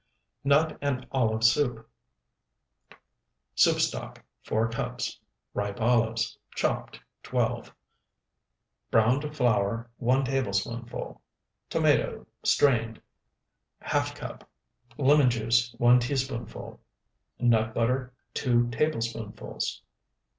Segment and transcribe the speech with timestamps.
[0.43, 1.87] NUT AND OLIVE SOUP
[3.53, 5.19] Soup stock, 4 cups.
[5.53, 7.71] Ripe olives, chopped, 12.
[8.89, 11.21] Browned flour, 1 tablespoonful.
[11.69, 12.99] Tomato, strained,
[13.83, 14.49] ½ cup.
[14.97, 16.81] Lemon juice, 1 teaspoonful.
[17.39, 19.83] Nut butter, 2 tablespoonfuls.